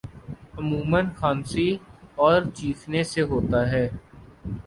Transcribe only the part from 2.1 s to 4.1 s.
اور چھینکنے سے ہوتا ہے